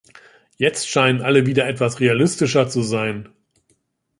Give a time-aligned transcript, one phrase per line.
[0.57, 3.29] Jetzt scheinen alle wieder etwas realistischer zu sein.